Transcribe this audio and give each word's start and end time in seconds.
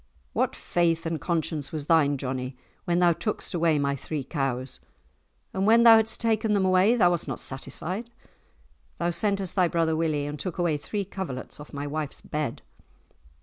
What 0.33 0.55
faith 0.55 1.05
and 1.05 1.21
conscience 1.21 1.71
was 1.71 1.85
thine, 1.85 2.17
Johnie, 2.17 2.57
when 2.85 2.97
thou 2.97 3.13
tookest 3.13 3.53
away 3.53 3.77
my 3.77 3.95
three 3.95 4.23
cows? 4.23 4.79
And 5.53 5.67
when 5.67 5.83
thou 5.83 5.97
hadst 5.97 6.19
taken 6.19 6.55
them 6.55 6.65
away, 6.65 6.95
thou 6.95 7.11
wast 7.11 7.27
not 7.27 7.39
satisfied. 7.39 8.09
Thou 8.97 9.11
sentest 9.11 9.53
thy 9.53 9.67
brother 9.67 9.95
Willie, 9.95 10.25
and 10.25 10.39
took 10.39 10.57
away 10.57 10.77
three 10.77 11.05
coverlets 11.05 11.59
off 11.59 11.71
my 11.71 11.85
wife's 11.85 12.21
bed!" 12.21 12.63